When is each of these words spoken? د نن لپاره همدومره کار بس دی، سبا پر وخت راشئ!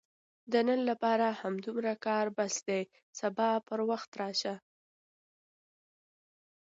د 0.51 0.53
نن 0.67 0.79
لپاره 0.89 1.25
همدومره 1.41 1.93
کار 2.05 2.25
بس 2.37 2.55
دی، 2.67 2.81
سبا 3.19 3.49
پر 3.67 3.79
وخت 3.89 4.11
راشئ! 4.21 4.55